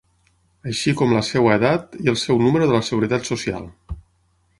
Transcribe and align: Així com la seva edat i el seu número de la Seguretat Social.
Així 0.69 0.93
com 1.01 1.11
la 1.15 1.19
seva 1.27 1.51
edat 1.55 1.93
i 2.05 2.11
el 2.13 2.17
seu 2.21 2.41
número 2.45 2.71
de 2.71 2.77
la 2.79 2.83
Seguretat 2.89 3.29
Social. 3.33 3.69